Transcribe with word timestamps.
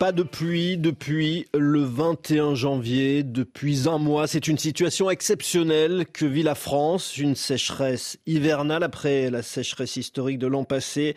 Pas 0.00 0.10
de 0.10 0.24
pluie 0.24 0.76
depuis 0.76 1.46
le 1.54 1.84
21 1.84 2.56
janvier, 2.56 3.22
depuis 3.22 3.88
un 3.88 3.98
mois. 3.98 4.26
C'est 4.26 4.48
une 4.48 4.58
situation 4.58 5.08
exceptionnelle 5.08 6.06
que 6.12 6.26
vit 6.26 6.42
la 6.42 6.56
France, 6.56 7.16
une 7.16 7.36
sécheresse 7.36 8.18
hivernale 8.26 8.82
après 8.82 9.30
la 9.30 9.42
sécheresse 9.42 9.94
historique 9.94 10.40
de 10.40 10.48
l'an 10.48 10.64
passé. 10.64 11.14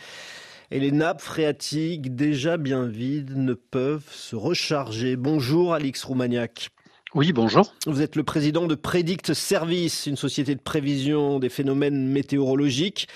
Et 0.69 0.79
les 0.79 0.91
nappes 0.91 1.21
phréatiques, 1.23 2.15
déjà 2.15 2.57
bien 2.57 2.85
vides, 2.85 3.35
ne 3.35 3.55
peuvent 3.55 4.11
se 4.11 4.35
recharger. 4.35 5.15
Bonjour 5.15 5.73
Alix 5.73 6.03
Roumaniac. 6.03 6.69
Oui, 7.15 7.33
bonjour. 7.33 7.73
Vous 7.87 8.03
êtes 8.03 8.15
le 8.15 8.23
président 8.23 8.67
de 8.67 8.75
Predict 8.75 9.33
Service, 9.33 10.05
une 10.05 10.17
société 10.17 10.53
de 10.53 10.61
prévision 10.61 11.39
des 11.39 11.49
phénomènes 11.49 12.07
météorologiques. 12.09 13.07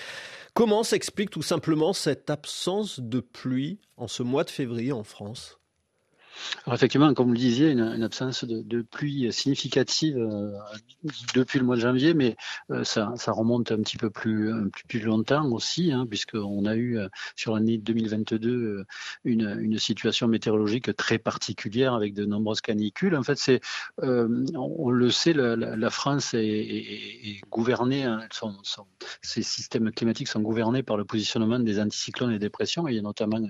Comment 0.54 0.82
s'explique 0.82 1.30
tout 1.30 1.40
simplement 1.40 1.94
cette 1.94 2.28
absence 2.28 3.00
de 3.00 3.20
pluie 3.20 3.80
en 3.96 4.06
ce 4.06 4.22
mois 4.22 4.44
de 4.44 4.50
février 4.50 4.92
en 4.92 5.02
France? 5.02 5.61
Alors 6.64 6.74
effectivement, 6.74 7.12
comme 7.14 7.26
vous 7.26 7.32
le 7.32 7.38
disiez, 7.38 7.70
une, 7.70 8.02
absence 8.02 8.44
de, 8.44 8.82
pluie 8.82 9.32
significative 9.32 10.16
euh, 10.18 10.52
depuis 11.34 11.58
le 11.58 11.64
mois 11.64 11.76
de 11.76 11.80
janvier, 11.80 12.14
mais 12.14 12.36
euh, 12.70 12.84
ça, 12.84 13.12
remonte 13.28 13.72
un 13.72 13.80
petit 13.82 13.96
peu 13.96 14.10
plus, 14.10 14.52
plus, 14.88 15.00
longtemps 15.00 15.50
aussi, 15.50 15.92
hein, 15.92 16.06
puisqu'on 16.08 16.64
a 16.66 16.74
eu 16.74 16.98
euh, 16.98 17.08
sur 17.36 17.54
l'année 17.54 17.78
2022 17.78 18.84
une, 19.24 19.78
situation 19.78 20.28
météorologique 20.28 20.94
très 20.96 21.18
particulière 21.18 21.94
avec 21.94 22.14
de 22.14 22.24
nombreuses 22.24 22.60
canicules. 22.60 23.16
En 23.16 23.22
fait, 23.22 23.36
c'est, 23.36 23.60
on, 24.00 24.90
le 24.90 25.10
sait, 25.10 25.32
la, 25.32 25.90
France 25.90 26.34
est, 26.34 27.40
gouvernée, 27.50 28.04
hein, 28.04 28.20
ces 29.22 29.42
systèmes 29.42 29.90
climatiques 29.90 30.28
sont 30.28 30.40
gouvernés 30.40 30.82
par 30.82 30.96
le 30.96 31.04
positionnement 31.04 31.58
des 31.58 31.80
anticyclones 31.80 32.32
et 32.32 32.38
dépressions. 32.38 32.86
il 32.86 32.94
y 32.94 32.98
a 32.98 33.02
notamment 33.02 33.40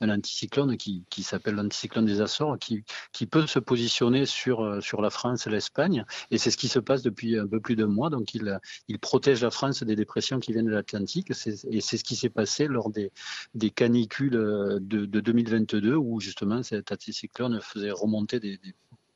un 0.00 0.08
anticyclone 0.08 0.76
qui, 0.76 1.04
qui 1.10 1.22
s'appelle 1.22 1.54
l'anticyclone 1.56 2.06
des 2.06 2.20
Açores 2.20 2.31
qui, 2.60 3.26
peut 3.26 3.46
se 3.46 3.58
positionner 3.58 4.26
sur, 4.26 4.62
euh, 4.62 4.80
sur 4.80 5.00
la 5.00 5.10
France 5.10 5.46
et 5.46 5.50
l'Espagne. 5.50 6.04
Et 6.30 6.38
c'est 6.38 6.50
ce 6.50 6.56
qui 6.56 6.68
se 6.68 6.78
passe 6.78 7.02
depuis 7.02 7.38
un 7.38 7.46
peu 7.46 7.60
plus 7.60 7.76
d'un 7.76 7.86
mois. 7.86 8.10
Donc, 8.10 8.34
il, 8.34 8.58
protège 9.00 9.42
la 9.42 9.50
France 9.50 9.82
des 9.82 9.96
dépressions 9.96 10.38
qui 10.38 10.52
viennent 10.52 10.66
de 10.66 10.70
l'Atlantique. 10.70 11.30
Et 11.30 11.80
c'est 11.80 11.96
ce 11.96 12.04
qui 12.04 12.16
s'est 12.16 12.30
passé 12.30 12.66
lors 12.66 12.90
des, 12.90 13.12
des 13.54 13.70
canicules 13.70 14.36
euh, 14.36 14.78
de, 14.80 15.06
2022, 15.06 15.94
où 15.96 16.20
justement 16.20 16.62
cet 16.62 16.92
anticyclone 16.92 17.60
faisait 17.60 17.90
remonter 17.90 18.40
des 18.40 18.58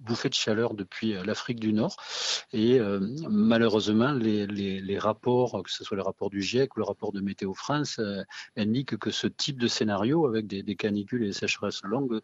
bouffées 0.01 0.29
de 0.29 0.35
chaleur 0.35 0.75
depuis 0.75 1.15
euh, 1.15 1.25
l'Afrique 1.25 1.61
du 1.61 1.73
Nord. 1.73 1.97
Et 2.53 2.79
euh, 2.79 3.01
malheureusement, 3.29 4.13
les, 4.13 4.47
les, 4.47 4.99
rapports, 4.99 5.63
que 5.63 5.71
ce 5.71 5.85
soit 5.85 5.97
le 5.97 6.03
rapport 6.03 6.31
du 6.31 6.43
GIEC 6.43 6.77
ou 6.77 6.81
le 6.81 6.85
rapport 6.85 7.13
de 7.13 7.21
Météo 7.21 7.55
France, 7.55 7.99
euh, 7.99 8.23
indiquent 8.57 8.97
que 8.97 9.11
ce 9.11 9.27
type 9.27 9.61
de 9.61 9.69
scénario, 9.69 10.27
avec 10.27 10.47
des, 10.47 10.77
canicules 10.77 11.23
et 11.23 11.27
des 11.29 11.33
sécheresses 11.33 11.83
longues, 11.83 12.21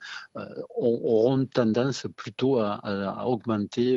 auront 0.77 1.47
tendance 1.47 2.07
plutôt 2.17 2.59
à, 2.59 3.27
augmenter 3.27 3.97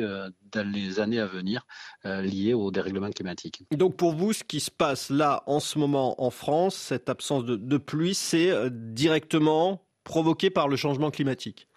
dans 0.52 0.70
les 0.70 1.00
années 1.00 1.20
à 1.20 1.26
venir 1.26 1.66
liées 2.04 2.54
au 2.54 2.70
dérèglement 2.70 3.10
climatique. 3.10 3.64
Donc 3.72 3.96
pour 3.96 4.14
vous, 4.14 4.32
ce 4.32 4.44
qui 4.44 4.60
se 4.60 4.70
passe 4.70 5.10
là 5.10 5.42
en 5.46 5.60
ce 5.60 5.78
moment 5.78 6.22
en 6.22 6.30
France, 6.30 6.74
cette 6.74 7.08
absence 7.08 7.44
de 7.44 7.78
pluie, 7.78 8.14
c'est 8.14 8.70
directement 8.70 9.86
provoqué 10.04 10.48
par 10.48 10.68
le 10.68 10.76
changement 10.76 11.10
climatique? 11.10 11.68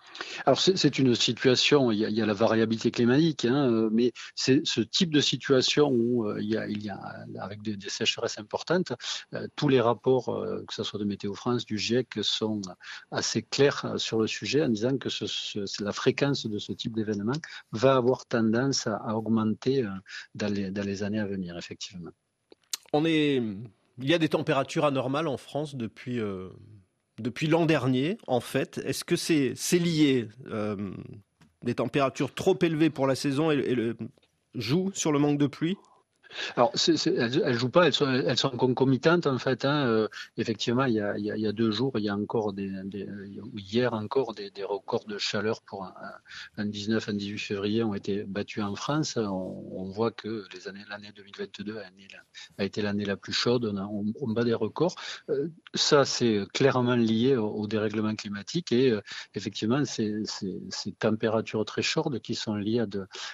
Alors 0.45 0.59
c'est 0.59 0.99
une 0.99 1.15
situation, 1.15 1.91
il 1.91 1.99
y, 1.99 2.21
a, 2.21 2.25
la 2.25 2.33
variabilité 2.33 2.91
climatique, 2.91 3.45
hein, 3.45 3.71
euh, 3.71 3.89
mais 3.91 4.11
c'est 4.35 4.65
ce 4.65 4.81
type 4.81 5.13
de 5.13 5.21
situation 5.21 5.89
où 5.89 6.27
euh, 6.27 6.41
il, 6.41 6.49
y 6.49 6.89
a, 6.89 6.99
avec 7.39 7.61
des, 7.61 7.77
sécheresses 7.89 8.37
importantes, 8.37 8.93
euh, 9.33 9.47
tous 9.55 9.67
les 9.67 9.81
rapports, 9.81 10.25
que 10.67 10.73
ce 10.73 10.83
soit 10.83 10.99
de 10.99 11.05
Météo 11.05 11.33
France, 11.33 11.65
du 11.65 11.77
GIEC, 11.77 12.19
sont 12.21 12.61
assez 13.11 13.43
clairs 13.43 13.93
sur 13.97 14.19
le 14.19 14.27
sujet 14.27 14.63
en 14.63 14.69
disant 14.69 14.97
que 14.97 15.09
la 15.83 15.91
fréquence 15.91 16.45
de 16.45 16.59
ce 16.59 16.71
type 16.71 16.95
d'événement 16.95 17.33
va 17.71 17.95
avoir 17.95 18.25
tendance 18.25 18.87
à, 18.87 19.15
augmenter 19.15 19.85
dans 20.35 20.53
les, 20.53 20.71
dans 20.71 20.85
les 20.85 21.03
années 21.03 21.19
à 21.19 21.25
venir, 21.25 21.57
effectivement. 21.57 22.11
On 22.93 23.05
est, 23.05 23.36
il 23.36 24.09
y 24.09 24.14
a 24.14 24.17
des 24.17 24.30
températures 24.30 24.86
anormales 24.86 25.27
en 25.27 25.37
France 25.37 25.76
depuis 25.76 26.20
depuis 27.19 27.47
l'an 27.47 27.65
dernier, 27.65 28.17
en 28.27 28.39
fait. 28.39 28.80
Est-ce 28.85 29.03
que 29.03 29.15
c'est 29.15 29.55
lié 29.80 30.27
euh, 30.47 30.91
des 31.63 31.75
températures 31.75 32.33
trop 32.33 32.57
élevées 32.61 32.89
pour 32.89 33.07
la 33.07 33.15
saison 33.15 33.52
et, 33.52 33.75
le, 33.75 33.97
joue 34.55 34.91
sur 34.93 35.11
le 35.11 35.19
manque 35.19 35.37
de 35.37 35.47
pluie? 35.47 35.77
Alors, 36.55 36.71
elles, 36.87 37.31
ne 37.31 37.53
jouent 37.53 37.69
pas, 37.69 37.87
elles 37.87 37.93
sont, 37.93 38.11
elles 38.11 38.37
sont, 38.37 38.49
concomitantes 38.51 39.27
en 39.27 39.37
fait. 39.37 39.65
Hein. 39.65 39.87
Euh, 39.87 40.07
effectivement, 40.37 40.85
il 40.85 40.93
y, 40.93 40.99
a, 40.99 41.17
il, 41.17 41.25
y 41.25 41.47
a, 41.47 41.51
deux 41.51 41.71
jours, 41.71 41.93
il 41.97 42.03
y 42.03 42.09
a 42.09 42.15
encore 42.15 42.53
des, 42.53 42.71
hier 43.57 43.93
encore 43.93 44.33
des, 44.33 44.51
records 44.63 45.05
de 45.05 45.17
chaleur 45.17 45.61
pour 45.61 45.85
un, 46.57 46.65
19, 46.65 47.09
un 47.09 47.13
18 47.13 47.37
février 47.39 47.83
ont 47.83 47.93
été 47.93 48.23
battus 48.23 48.63
en 48.63 48.75
France. 48.75 49.17
On, 49.17 49.89
voit 49.89 50.11
que 50.11 50.45
l'année 50.89 51.11
2022 51.15 51.79
a, 51.79 51.83
a 52.57 52.63
été 52.63 52.81
l'année 52.81 53.05
la 53.05 53.17
plus 53.17 53.33
chaude. 53.33 53.65
On, 53.65 54.05
on, 54.19 54.27
bat 54.31 54.43
des 54.43 54.53
records. 54.53 54.95
Euh, 55.29 55.47
ça, 55.73 56.05
c'est 56.05 56.43
clairement 56.53 56.95
lié 56.95 57.35
au, 57.35 57.65
dérèglement 57.67 58.15
climatique 58.15 58.71
et 58.71 58.91
euh, 58.91 59.01
effectivement, 59.33 59.83
ces, 59.85 60.23
températures 60.99 61.65
très 61.65 61.81
chaudes 61.81 62.19
qui 62.19 62.35
sont 62.35 62.55
liées 62.55 62.79
à 62.79 62.87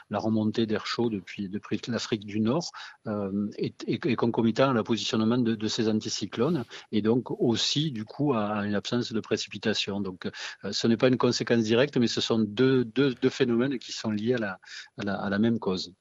la 0.09 0.19
remontée 0.19 0.65
d'air 0.65 0.85
chaud 0.85 1.09
depuis, 1.09 1.49
depuis 1.49 1.79
l'Afrique 1.87 2.25
du 2.25 2.39
Nord 2.39 2.71
euh, 3.07 3.49
et, 3.57 4.15
concomitant 4.15 4.69
à 4.71 4.73
la 4.73 4.83
positionnement 4.83 5.37
de, 5.37 5.67
ces 5.67 5.89
anticyclones 5.89 6.63
et 6.91 7.01
donc 7.01 7.31
aussi 7.41 7.91
du 7.91 8.05
coup 8.05 8.33
à 8.33 8.65
une 8.65 8.75
absence 8.75 9.11
de 9.11 9.19
précipitation. 9.19 10.01
Donc 10.01 10.25
euh, 10.25 10.71
ce 10.71 10.87
n'est 10.87 10.97
pas 10.97 11.07
une 11.07 11.17
conséquence 11.17 11.63
directe, 11.63 11.97
mais 11.97 12.07
ce 12.07 12.21
sont 12.21 12.39
deux, 12.39 12.85
phénomènes 13.29 13.79
qui 13.79 13.91
sont 13.91 14.11
liés 14.11 14.35
à 14.35 14.37
la, 14.37 14.59
à 14.97 15.29
la, 15.29 15.39
même 15.39 15.59
cause. 15.59 15.93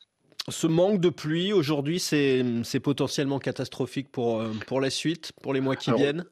Ce 0.48 0.66
manque 0.66 1.00
de 1.00 1.08
pluie 1.08 1.52
aujourd'hui, 1.52 1.98
c'est 1.98 2.80
potentiellement 2.82 3.38
catastrophique 3.38 4.10
pour, 4.10 4.40
euh, 4.40 4.52
pour 4.66 4.80
la 4.80 4.90
suite, 4.90 5.32
pour 5.42 5.54
les 5.54 5.60
mois 5.60 5.76
qui 5.76 5.92
viennent? 5.92 6.24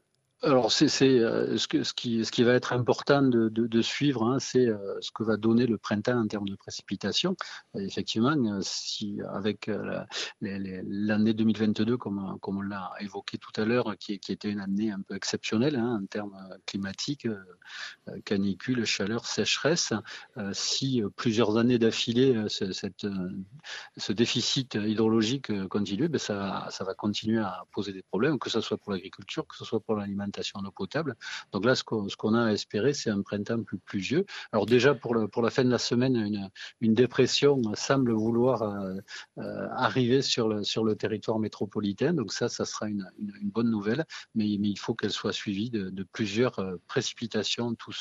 Alors, 0.45 0.73
c'est 0.73 0.87
euh, 1.21 1.57
ce, 1.57 1.85
ce, 1.85 1.95
qui, 1.95 2.25
ce 2.25 2.33
qui 2.33 2.43
va 2.43 2.55
être 2.55 2.73
important 2.73 3.23
de, 3.23 3.83
suivre, 3.83 4.25
hein, 4.25 4.41
c'est 4.41 4.67
euh, 4.67 4.99
ce 5.01 5.13
que 5.13 5.23
va 5.23 5.37
donner 5.37 5.67
le 5.67 5.79
printemps 5.79 6.19
en 6.19 6.27
termes 6.27 6.49
de 6.49 6.57
précipitations. 6.57 7.37
effectivement, 7.77 8.35
euh, 8.37 8.59
si 8.61 9.21
avec 9.33 9.71
l'année 10.41 11.35
2022, 11.35 11.97
comme, 11.97 12.39
comme 12.41 12.59
on 12.59 12.63
l'a 12.63 12.91
évoqué 13.01 13.39
tout 13.39 13.53
à 13.61 13.65
l'heure, 13.65 13.97
qui, 13.99 14.15
était 14.15 14.51
une 14.51 14.61
année 14.61 14.91
un 14.91 15.01
peu 15.01 15.15
exceptionnelle 15.15 15.77
hein, 15.77 16.01
en 16.03 16.07
termes 16.07 16.37
climatiques, 16.67 17.29
canicule, 18.25 18.85
chaleur, 18.85 19.27
sécheresse, 19.27 19.93
si 20.53 21.03
plusieurs 21.17 21.57
années 21.57 21.79
d'affilée 21.79 22.45
ce 22.49 24.13
déficit 24.13 24.75
hydrologique 24.75 25.69
continue, 25.69 26.09
ben 26.09 26.19
ça, 26.19 26.67
ça 26.71 26.85
va 26.85 26.95
continuer 26.95 27.41
à 27.41 27.65
poser 27.73 27.93
des 27.93 28.03
problèmes, 28.03 28.39
que 28.39 28.51
ce 28.51 28.61
soit 28.61 28.79
pour 28.79 28.93
l'agriculture, 28.93 29.47
que 29.47 29.57
ce 29.57 29.65
soit 29.65 29.81
pour 29.81 29.95
l'alimentation 29.95 30.32
en 30.55 30.65
eau 30.65 30.71
potable. 30.71 31.17
Donc 31.53 31.65
là, 31.65 31.75
ce 31.75 31.83
qu'on 31.85 32.35
a 32.35 32.45
à 32.45 32.53
espérer, 32.53 32.95
c'est 32.95 33.11
un 33.11 33.23
printemps 33.23 33.63
plus 33.63 33.79
pluvieux. 33.79 34.25
Alors 34.53 34.67
déjà, 34.67 34.95
pour, 34.95 35.15
la 35.15 35.51
fin 35.51 35.65
de 35.65 35.71
la 35.71 35.79
semaine, 35.79 36.51
une, 36.81 36.95
dépression 36.95 37.61
semble 37.75 38.13
vouloir 38.13 38.63
euh, 38.63 38.95
euh, 39.39 39.69
arriver 39.77 40.23
sur 40.23 40.49
le, 40.49 40.95
territoire 40.95 41.39
métropolitain. 41.39 42.13
Donc 42.13 42.33
ça, 42.33 42.49
ça 42.49 42.65
sera 42.65 42.89
une, 42.89 43.09
bonne 43.43 43.71
nouvelle, 43.71 44.05
mais, 44.35 44.49
il 44.49 44.79
faut 44.79 44.95
qu'elle 44.95 45.11
soit 45.11 45.33
suivie 45.33 45.71
de, 45.71 46.07
plusieurs 46.13 46.59
euh, 46.59 46.77
précipitations, 46.87 47.75
tout 47.75 47.93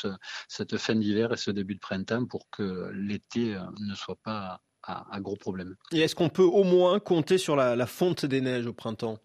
cette 0.48 0.78
fin 0.78 0.96
d'hiver 0.96 1.34
et 1.34 1.38
ce 1.38 1.52
début 1.52 1.76
de 1.76 1.80
printemps 1.80 2.26
pour 2.26 2.50
que 2.50 2.92
l'été 2.94 3.58
ne 3.80 3.96
soit 3.96 4.18
pas 4.24 4.62
à, 4.84 5.20
gros 5.20 5.36
problème. 5.36 5.76
Et 5.92 6.00
est-ce 6.00 6.16
qu'on 6.16 6.30
peut 6.30 6.44
au 6.44 6.64
moins 6.64 7.00
compter 7.00 7.38
sur 7.38 7.56
la 7.56 7.86
fonte 7.86 8.26
des 8.26 8.42
neiges 8.42 8.68
au 8.68 8.74
printemps? 8.74 9.20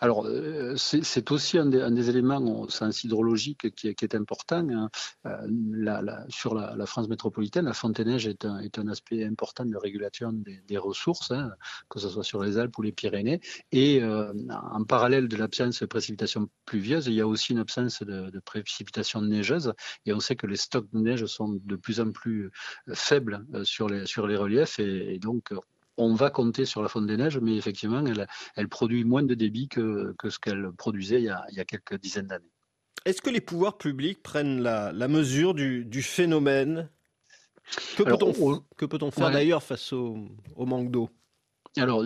Alors, 0.00 0.26
euh, 0.26 0.74
c'est 0.76 1.30
aussi 1.30 1.58
un 1.58 1.66
des, 1.66 2.10
éléments 2.10 2.38
au 2.38 2.68
sens 2.68 3.04
hydrologique 3.04 3.74
qui, 3.74 3.88
est 3.88 4.14
important. 4.14 4.66
Hein. 4.68 4.90
Euh, 5.26 6.26
sur 6.28 6.54
la, 6.54 6.86
France 6.86 7.08
métropolitaine, 7.08 7.66
la 7.66 7.74
fontaine-neige 7.74 8.26
est 8.26 8.44
un, 8.44 8.58
est 8.60 8.78
un 8.78 8.88
aspect 8.88 9.24
important 9.24 9.64
de 9.64 9.76
régulation 9.76 10.32
des, 10.32 10.78
ressources, 10.78 11.32
hein, 11.32 11.50
que 11.88 11.98
ce 11.98 12.08
soit 12.08 12.22
sur 12.22 12.42
les 12.42 12.58
Alpes 12.58 12.76
ou 12.78 12.82
les 12.82 12.92
Pyrénées. 12.92 13.40
Et 13.72 14.02
euh, 14.02 14.32
en 14.50 14.84
parallèle 14.84 15.28
de 15.28 15.36
l'absence 15.36 15.80
de 15.80 15.86
précipitations 15.86 16.48
pluvieuses, 16.64 17.06
il 17.06 17.14
y 17.14 17.20
a 17.20 17.26
aussi 17.26 17.52
une 17.52 17.58
absence 17.58 18.02
de, 18.02 18.38
précipitations 18.44 19.20
neigeuses. 19.20 19.74
Et 20.06 20.12
on 20.12 20.20
sait 20.20 20.36
que 20.36 20.46
les 20.46 20.56
stocks 20.56 20.88
de 20.92 20.98
neige 21.00 21.26
sont 21.26 21.58
de 21.62 21.76
plus 21.76 22.00
en 22.00 22.12
plus 22.12 22.50
faibles 22.92 23.44
sur 23.64 23.88
les, 23.88 24.06
sur 24.06 24.26
les 24.26 24.36
reliefs. 24.36 24.78
et 24.78 25.18
donc, 25.18 25.52
on 25.98 26.14
va 26.14 26.30
compter 26.30 26.64
sur 26.64 26.82
la 26.82 26.88
fonte 26.88 27.06
des 27.06 27.16
neiges, 27.16 27.38
mais 27.38 27.56
effectivement, 27.56 28.02
elle, 28.56 28.68
produit 28.68 29.04
moins 29.04 29.22
de 29.22 29.34
débit 29.34 29.68
que, 29.68 30.14
ce 30.28 30.38
qu'elle 30.38 30.70
produisait 30.72 31.20
il 31.20 31.24
y, 31.24 31.60
a, 31.60 31.64
quelques 31.64 32.00
dizaines 32.00 32.28
d'années. 32.28 32.52
Est-ce 33.04 33.20
que 33.20 33.30
les 33.30 33.40
pouvoirs 33.40 33.78
publics 33.78 34.22
prennent 34.22 34.62
la, 34.62 35.08
mesure 35.08 35.54
du, 35.54 36.02
phénomène? 36.02 36.88
Que 37.96 38.86
peut-on 38.86 39.10
faire 39.10 39.30
d'ailleurs 39.30 39.62
face 39.62 39.92
au 39.92 40.28
manque 40.56 40.90
d'eau? 40.90 41.10
Alors, 41.80 42.04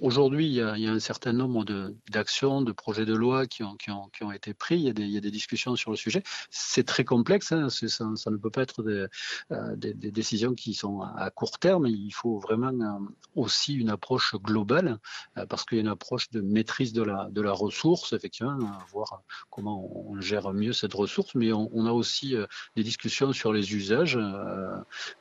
aujourd'hui, 0.00 0.46
il, 0.46 0.52
y 0.54 0.60
a 0.60 0.92
un 0.92 0.98
certain 0.98 1.32
nombre 1.32 1.64
d'actions, 2.10 2.62
de, 2.62 2.72
projets 2.72 3.04
de 3.04 3.14
loi 3.14 3.46
qui 3.46 3.62
ont, 3.62 4.32
été 4.32 4.54
pris. 4.54 4.76
Il 4.76 5.10
y, 5.10 5.16
a 5.16 5.20
des, 5.20 5.30
discussions 5.30 5.76
sur 5.76 5.90
le 5.90 5.96
sujet. 5.96 6.22
C'est 6.50 6.84
très 6.84 7.04
complexe. 7.04 7.52
Hein. 7.52 7.68
Ça, 7.70 8.04
ne 8.04 8.36
peut 8.36 8.50
pas 8.50 8.62
être 8.62 8.82
des, 8.82 9.06
euh, 9.52 9.76
décisions 9.76 10.54
qui 10.54 10.74
sont 10.74 11.00
à 11.00 11.30
court 11.30 11.58
terme. 11.58 11.86
Il 11.86 12.12
faut 12.12 12.38
vraiment 12.38 12.68
euh, 12.68 13.08
aussi 13.34 13.74
une 13.74 13.90
approche 13.90 14.34
globale 14.36 14.98
euh, 15.38 15.46
parce 15.46 15.64
qu'il 15.64 15.78
y 15.78 15.80
a 15.80 15.82
une 15.82 15.88
approche 15.88 16.30
de 16.30 16.40
maîtrise 16.40 16.92
de 16.92 17.02
la, 17.02 17.28
de 17.30 17.40
ressource, 17.46 18.12
effectivement, 18.12 18.58
voir 18.92 19.22
comment 19.50 20.08
on 20.08 20.20
gère 20.20 20.52
mieux 20.52 20.72
cette 20.72 20.94
ressource. 20.94 21.34
Mais 21.34 21.52
on, 21.52 21.86
a 21.86 21.92
aussi 21.92 22.34
des 22.76 22.82
discussions 22.82 23.32
sur 23.32 23.52
les 23.52 23.74
usages. 23.74 24.18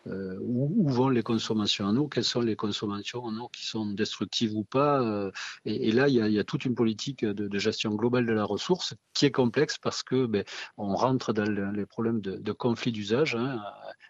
où, 0.05 0.73
où 0.77 0.89
vont 0.89 1.09
les 1.09 1.23
consommations 1.23 1.85
en 1.85 1.95
eau 1.95 2.07
Quelles 2.07 2.23
sont 2.23 2.41
les 2.41 2.55
consommations 2.55 3.28
qui 3.51 3.65
sont 3.65 3.85
destructives 3.91 4.55
ou 4.55 4.63
pas. 4.63 5.01
Euh, 5.01 5.31
et, 5.65 5.91
là, 5.91 6.07
il 6.07 6.15
y, 6.15 6.39
a, 6.39 6.43
toute 6.43 6.65
une 6.65 6.75
politique 6.75 7.25
de, 7.25 7.59
gestion 7.59 7.91
globale 7.95 8.25
de 8.25 8.33
la 8.33 8.45
ressource 8.45 8.93
qui 9.13 9.25
est 9.25 9.31
complexe 9.31 9.77
parce 9.77 10.03
que 10.03 10.25
ben, 10.25 10.43
on 10.77 10.95
rentre 10.95 11.33
dans 11.33 11.49
les 11.71 11.85
problèmes 11.85 12.21
de, 12.21 12.51
conflit 12.51 12.91
d'usage. 12.91 13.35
Hein. 13.35 13.61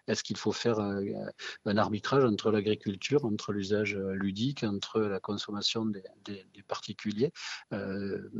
Est-ce 0.06 0.22
qu'il 0.22 0.36
faut 0.36 0.52
faire 0.52 0.78
euh, 0.80 1.02
un 1.66 1.76
arbitrage 1.76 2.24
entre 2.24 2.50
l'agriculture, 2.50 3.24
entre 3.24 3.52
l'usage 3.52 3.96
ludique, 3.96 4.64
entre 4.64 5.00
la 5.00 5.20
consommation 5.20 5.86
des, 5.86 6.02
particuliers 6.68 7.32
euh, 7.72 8.30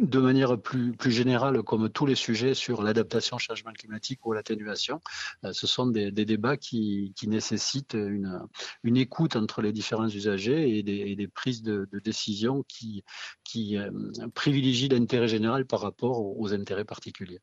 de 0.00 0.18
manière 0.18 0.58
plus, 0.58 0.92
plus 0.92 1.10
générale, 1.10 1.62
comme 1.62 1.88
tous 1.90 2.06
les 2.06 2.14
sujets 2.14 2.54
sur 2.54 2.82
l'adaptation 2.82 3.36
au 3.36 3.38
changement 3.38 3.72
climatique 3.72 4.24
ou 4.24 4.32
l'atténuation, 4.32 5.00
euh, 5.44 5.52
ce 5.52 5.66
sont 5.66 5.86
des, 5.86 6.10
débats 6.10 6.56
qui, 6.56 7.14
nécessitent 7.26 7.94
une, 7.94 8.40
une, 8.84 8.96
écoute 8.96 9.36
entre 9.36 9.60
les 9.60 9.72
différents 9.72 10.08
usagers 10.08 10.78
et 10.78 10.82
des, 10.82 11.28
prises 11.28 11.62
de, 11.62 11.86
décision 12.02 12.64
qui, 12.68 13.04
qui 13.44 13.76
euh, 13.76 13.90
privilégient 14.34 14.88
l'intérêt 14.88 15.28
général 15.28 15.66
par 15.66 15.80
rapport 15.80 16.24
aux, 16.38 16.52
intérêts 16.52 16.84
particuliers. 16.84 17.40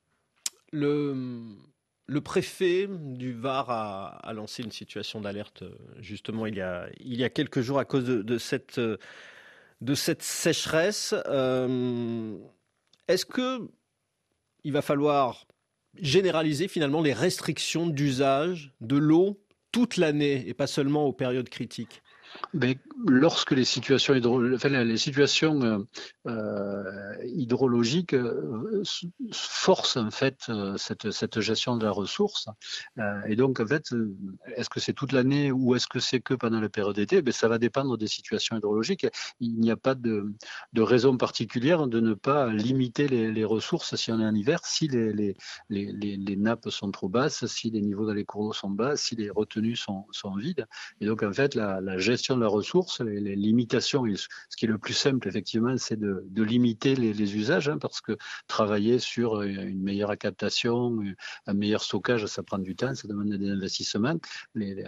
Le, 0.71 1.55
le 2.07 2.21
préfet 2.21 2.87
du 2.89 3.33
Var 3.33 3.69
a, 3.69 4.33
lancé 4.33 4.63
une 4.63 4.71
situation 4.71 5.21
d'alerte 5.21 5.63
justement 5.99 6.45
il 6.45 6.55
y, 6.55 6.61
a, 6.61 6.87
il 6.99 7.15
y 7.15 7.23
a 7.23 7.29
quelques 7.29 7.61
jours 7.61 7.79
à 7.79 7.85
cause 7.85 8.05
de 8.05 8.37
cette 8.37 8.79
de 9.81 9.93
cette 9.95 10.23
sécheresse. 10.23 11.13
Euh, 11.27 12.37
est-ce 13.07 13.25
que 13.25 13.69
il 14.63 14.73
va 14.73 14.81
falloir 14.81 15.45
généraliser 15.95 16.67
finalement 16.67 17.01
les 17.01 17.13
restrictions 17.13 17.87
d'usage 17.87 18.73
de 18.81 18.97
l'eau 18.97 19.41
toute 19.71 19.97
l'année 19.97 20.47
et 20.47 20.53
pas 20.53 20.67
seulement 20.67 21.05
aux 21.05 21.13
périodes 21.13 21.49
critiques? 21.49 22.01
Mais 22.53 22.77
lorsque 23.05 23.51
les 23.51 23.65
situations, 23.65 24.13
euh, 24.15 25.77
euh, 26.27 27.15
hydrologiques 27.25 28.13
euh, 28.13 28.83
forcent 29.31 29.97
en 29.97 30.11
fait 30.11 30.51
cette, 30.77 31.39
gestion 31.39 31.77
de 31.77 31.85
la 31.85 31.91
ressource, 31.91 32.47
et 33.27 33.35
donc 33.35 33.59
en 33.59 33.67
fait, 33.67 33.93
est-ce 34.55 34.69
que 34.69 34.79
c'est 34.79 34.93
toute 34.93 35.11
l'année 35.11 35.51
ou 35.51 35.75
est-ce 35.75 35.87
que 35.87 35.99
c'est 35.99 36.19
que 36.19 36.33
pendant 36.33 36.59
la 36.59 36.69
période 36.69 36.95
d'été? 36.95 37.21
Ben, 37.21 37.31
Ça 37.31 37.47
va 37.47 37.57
dépendre 37.57 37.97
des 37.97 38.07
situations 38.07 38.57
hydrologiques. 38.57 39.07
Il 39.39 39.59
n'y 39.59 39.71
a 39.71 39.77
pas 39.77 39.95
de, 39.95 40.33
raison 40.77 41.17
particulière 41.17 41.87
de 41.87 41.99
ne 41.99 42.13
pas 42.13 42.47
limiter 42.47 43.07
les, 43.07 43.45
ressources 43.45 43.95
si 43.95 44.11
on 44.11 44.19
est 44.19 44.25
en 44.25 44.35
hiver, 44.35 44.59
si 44.63 44.87
les, 44.87 45.35
nappes 46.37 46.69
sont 46.69 46.91
trop 46.91 47.09
basses, 47.09 47.45
si 47.45 47.69
les 47.69 47.81
niveaux 47.81 48.05
dans 48.05 48.13
les 48.13 48.25
cours 48.25 48.47
d'eau 48.47 48.53
sont 48.53 48.69
bas, 48.69 48.95
si 48.95 49.15
les 49.15 49.29
retenues 49.29 49.75
sont, 49.75 50.05
vides. 50.37 50.67
Et 51.01 51.05
donc 51.05 51.23
en 51.23 51.33
fait, 51.33 51.55
la 51.55 51.97
gestion 51.97 52.18
de 52.27 52.41
la 52.41 52.47
ressource, 52.47 53.01
les, 53.01 53.35
limitations, 53.35 54.03
ce 54.15 54.57
qui 54.57 54.65
est 54.65 54.67
le 54.67 54.77
plus 54.77 54.93
simple, 54.93 55.27
effectivement, 55.27 55.75
c'est 55.77 55.99
de, 55.99 56.43
limiter 56.43 56.95
les, 56.95 57.35
usages, 57.35 57.69
hein, 57.69 57.77
parce 57.77 58.01
que 58.01 58.17
travailler 58.47 58.99
sur 58.99 59.41
une 59.41 59.81
meilleure 59.81 60.17
captation, 60.17 60.99
un 61.47 61.53
meilleur 61.53 61.83
stockage, 61.83 62.25
ça 62.25 62.43
prend 62.43 62.57
du 62.57 62.75
temps, 62.75 62.95
ça 62.95 63.07
demande 63.07 63.29
des 63.29 63.49
investissements. 63.49 64.19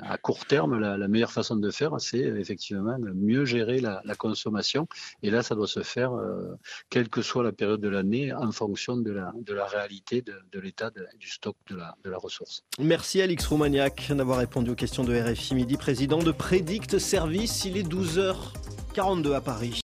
à 0.02 0.18
court 0.18 0.46
terme, 0.46 0.80
la, 0.80 1.08
meilleure 1.08 1.32
façon 1.32 1.56
de 1.56 1.72
faire, 1.72 2.00
c'est 2.00 2.20
effectivement 2.20 2.98
mieux 3.00 3.46
gérer 3.46 3.80
la, 3.80 4.02
consommation. 4.18 4.88
Et 5.24 5.32
là, 5.32 5.42
ça 5.42 5.56
doit 5.56 5.68
se 5.68 5.82
faire, 5.82 6.14
euh, 6.14 6.56
quelle 6.90 7.10
que 7.10 7.22
soit 7.22 7.44
la 7.44 7.52
période 7.52 7.82
de 7.82 7.90
l'année, 7.90 8.34
en 8.34 8.52
fonction 8.52 8.98
de 8.98 9.12
la, 9.12 9.34
de 9.36 9.54
la 9.54 9.66
réalité 9.66 10.22
de, 10.22 10.60
l'état 10.60 10.92
du 11.18 11.28
stock 11.28 11.56
de 11.70 11.76
la, 11.76 11.96
de 12.04 12.10
la 12.10 12.18
ressource. 12.18 12.64
Merci 12.80 13.22
Alix 13.22 13.48
Roumaniac 13.48 14.12
d'avoir 14.12 14.38
répondu 14.38 14.72
aux 14.72 14.76
questions 14.76 15.04
de 15.04 15.18
RFI 15.20 15.56
Midi, 15.56 15.78
président 15.78 16.20
de 16.20 16.32
Prédict 16.32 17.00
Service 17.22 17.66
il 17.66 17.78
est 17.78 17.88
12h42 17.88 19.36
à 19.36 19.42
Paris. 19.42 19.80